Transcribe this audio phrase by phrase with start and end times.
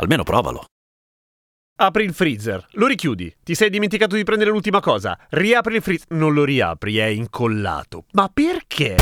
[0.00, 0.64] Almeno provalo.
[1.80, 3.34] Apri il freezer, lo richiudi.
[3.42, 5.18] Ti sei dimenticato di prendere l'ultima cosa.
[5.28, 6.06] Riapri il freezer.
[6.10, 8.04] Non lo riapri, è incollato.
[8.12, 8.96] Ma perché?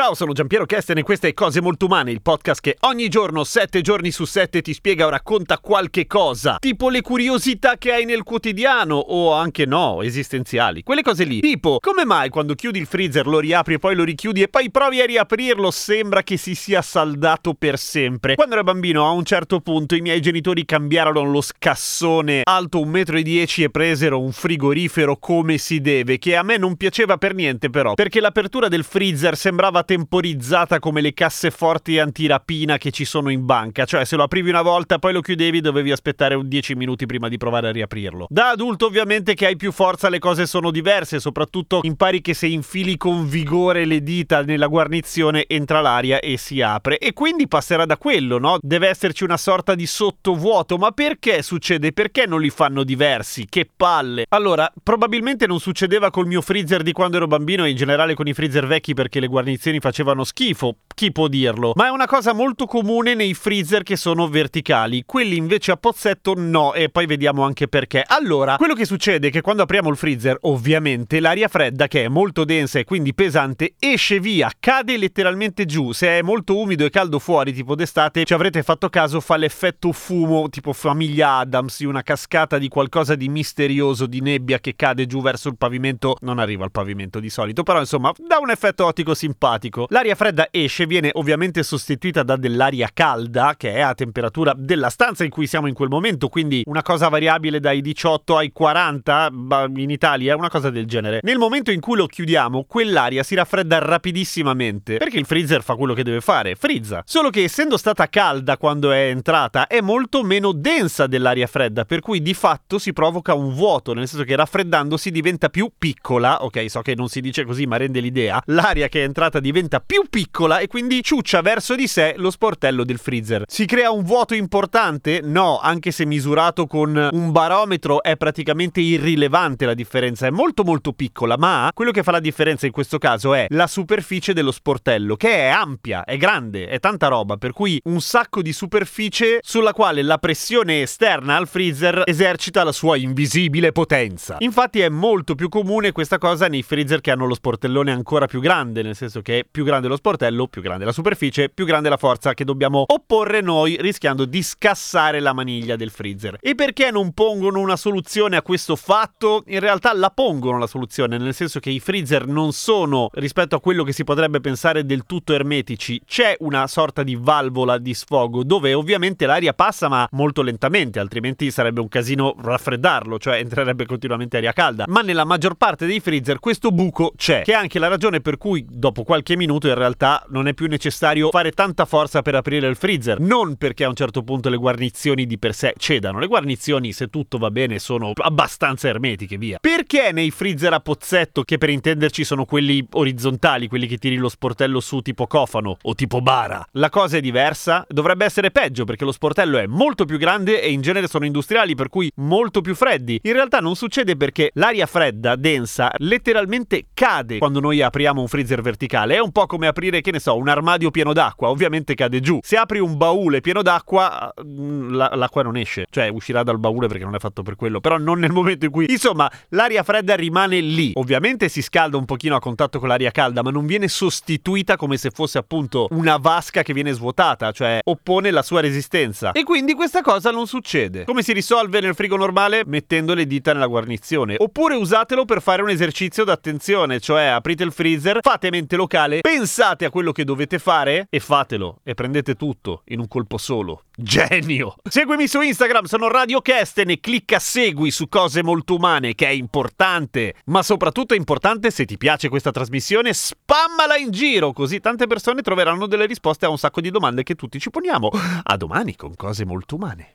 [0.00, 3.44] Ciao, sono Giampiero Kesten e questa è Cose Molto Umane, il podcast che ogni giorno,
[3.44, 6.56] sette giorni su sette, ti spiega o racconta qualche cosa.
[6.58, 10.82] Tipo le curiosità che hai nel quotidiano, o anche no, esistenziali.
[10.82, 11.40] Quelle cose lì.
[11.40, 14.70] Tipo, come mai quando chiudi il freezer lo riapri e poi lo richiudi e poi
[14.70, 18.36] provi a riaprirlo sembra che si sia saldato per sempre?
[18.36, 23.60] Quando ero bambino, a un certo punto, i miei genitori cambiarono lo scassone alto 1,10
[23.60, 27.68] m e presero un frigorifero come si deve, che a me non piaceva per niente
[27.68, 33.44] però, perché l'apertura del freezer sembrava temporizzata come le casseforti antirapina che ci sono in
[33.44, 37.06] banca, cioè se lo aprivi una volta poi lo chiudevi dovevi aspettare un 10 minuti
[37.06, 38.28] prima di provare a riaprirlo.
[38.30, 42.46] Da adulto ovviamente che hai più forza le cose sono diverse, soprattutto impari che se
[42.46, 47.84] infili con vigore le dita nella guarnizione entra l'aria e si apre e quindi passerà
[47.84, 48.58] da quello, no?
[48.60, 51.92] Deve esserci una sorta di sottovuoto, ma perché succede?
[51.92, 53.44] Perché non li fanno diversi?
[53.48, 54.26] Che palle!
[54.28, 58.28] Allora, probabilmente non succedeva col mio freezer di quando ero bambino e in generale con
[58.28, 61.72] i freezer vecchi perché le guarnizioni facevano schifo, chi può dirlo?
[61.76, 66.34] Ma è una cosa molto comune nei freezer che sono verticali, quelli invece a pozzetto
[66.36, 68.04] no, e poi vediamo anche perché.
[68.06, 72.08] Allora, quello che succede è che quando apriamo il freezer, ovviamente l'aria fredda, che è
[72.08, 75.92] molto densa e quindi pesante, esce via, cade letteralmente giù.
[75.92, 79.92] Se è molto umido e caldo fuori, tipo d'estate, ci avrete fatto caso, fa l'effetto
[79.92, 85.22] fumo, tipo famiglia Adams, una cascata di qualcosa di misterioso, di nebbia che cade giù
[85.22, 86.16] verso il pavimento.
[86.20, 89.69] Non arriva al pavimento di solito, però insomma, dà un effetto ottico simpatico.
[89.88, 95.24] L'aria fredda esce, viene ovviamente sostituita da dell'aria calda, che è a temperatura della stanza
[95.24, 99.30] in cui siamo in quel momento, quindi una cosa variabile dai 18 ai 40
[99.76, 101.20] in Italia, una cosa del genere.
[101.22, 105.94] Nel momento in cui lo chiudiamo, quell'aria si raffredda rapidissimamente, perché il freezer fa quello
[105.94, 107.02] che deve fare, frizza.
[107.04, 112.00] Solo che essendo stata calda quando è entrata, è molto meno densa dell'aria fredda, per
[112.00, 116.70] cui di fatto si provoca un vuoto, nel senso che raffreddandosi diventa più piccola, ok,
[116.70, 118.42] so che non si dice così, ma rende l'idea.
[118.46, 122.84] L'aria che è entrata diventa più piccola e quindi ciuccia verso di sé lo sportello
[122.84, 123.42] del freezer.
[123.46, 125.20] Si crea un vuoto importante?
[125.22, 130.92] No, anche se misurato con un barometro è praticamente irrilevante la differenza, è molto molto
[130.92, 135.16] piccola, ma quello che fa la differenza in questo caso è la superficie dello sportello,
[135.16, 139.72] che è ampia, è grande, è tanta roba, per cui un sacco di superficie sulla
[139.72, 144.36] quale la pressione esterna al freezer esercita la sua invisibile potenza.
[144.38, 148.40] Infatti è molto più comune questa cosa nei freezer che hanno lo sportellone ancora più
[148.40, 151.96] grande, nel senso che più grande lo sportello, più grande la superficie, più grande la
[151.96, 156.38] forza che dobbiamo opporre noi rischiando di scassare la maniglia del freezer.
[156.40, 159.42] E perché non pongono una soluzione a questo fatto?
[159.46, 163.60] In realtà la pongono la soluzione, nel senso che i freezer non sono, rispetto a
[163.60, 166.00] quello che si potrebbe pensare, del tutto ermetici.
[166.06, 171.50] C'è una sorta di valvola di sfogo dove ovviamente l'aria passa ma molto lentamente, altrimenti
[171.50, 174.84] sarebbe un casino raffreddarlo, cioè entrerebbe continuamente aria calda.
[174.86, 178.38] Ma nella maggior parte dei freezer questo buco c'è, che è anche la ragione per
[178.38, 182.68] cui dopo qualche minuto in realtà non è più necessario fare tanta forza per aprire
[182.68, 183.18] il freezer.
[183.20, 186.18] Non perché a un certo punto le guarnizioni di per sé cedano.
[186.18, 189.58] Le guarnizioni, se tutto va bene, sono abbastanza ermetiche, via.
[189.60, 194.28] Perché nei freezer a pozzetto, che per intenderci sono quelli orizzontali, quelli che tiri lo
[194.28, 197.86] sportello su tipo cofano o tipo bara, la cosa è diversa?
[197.88, 201.74] Dovrebbe essere peggio perché lo sportello è molto più grande e in genere sono industriali,
[201.74, 203.18] per cui molto più freddi.
[203.22, 208.60] In realtà non succede perché l'aria fredda, densa, letteralmente cade quando noi apriamo un freezer
[208.60, 209.14] verticale.
[209.14, 212.38] È un po' come aprire, che ne so, un armadio pieno d'acqua, ovviamente cade giù.
[212.42, 216.86] Se apri un baule pieno d'acqua, mm, la- l'acqua non esce, cioè uscirà dal baule
[216.86, 218.86] perché non è fatto per quello, però non nel momento in cui...
[218.88, 220.92] Insomma, l'aria fredda rimane lì.
[220.94, 224.96] Ovviamente si scalda un pochino a contatto con l'aria calda, ma non viene sostituita come
[224.96, 229.32] se fosse appunto una vasca che viene svuotata, cioè oppone la sua resistenza.
[229.32, 231.04] E quindi questa cosa non succede.
[231.04, 232.62] Come si risolve nel frigo normale?
[232.66, 234.34] Mettendo le dita nella guarnizione.
[234.38, 239.84] Oppure usatelo per fare un esercizio d'attenzione, cioè aprite il freezer, fate mente locale pensate
[239.84, 243.84] a quello che dovete fare e fatelo e prendete tutto in un colpo solo.
[243.96, 244.76] Genio!
[244.88, 249.30] Seguimi su Instagram, sono Radio Kesten e clicca segui su cose molto umane che è
[249.30, 255.06] importante, ma soprattutto è importante se ti piace questa trasmissione, spammala in giro così tante
[255.06, 258.10] persone troveranno delle risposte a un sacco di domande che tutti ci poniamo.
[258.42, 260.14] A domani con cose molto umane.